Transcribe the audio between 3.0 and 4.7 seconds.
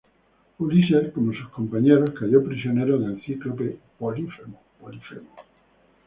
cíclope Polifemo.